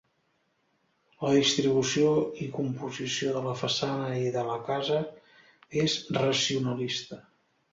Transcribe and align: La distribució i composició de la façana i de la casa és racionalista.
La 1.25 1.33
distribució 1.35 2.13
i 2.45 2.47
composició 2.57 3.35
de 3.35 3.43
la 3.49 3.55
façana 3.61 4.09
i 4.23 4.33
de 4.39 4.47
la 4.49 4.57
casa 4.71 4.99
és 5.87 5.99
racionalista. 6.19 7.25